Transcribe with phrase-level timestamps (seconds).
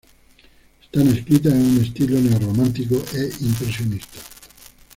[0.91, 4.17] Están escritas en un estilo neo-romántico e impresionista.